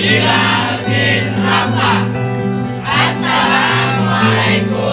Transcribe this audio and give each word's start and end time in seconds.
Ilahuddin 0.00 1.36
Rabbah. 1.36 2.08
Assalamualaikum. 2.88 4.89